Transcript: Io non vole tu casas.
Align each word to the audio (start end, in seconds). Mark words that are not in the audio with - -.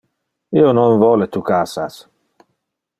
Io 0.61 0.71
non 0.77 0.97
vole 1.03 1.29
tu 1.37 1.45
casas. 1.51 2.01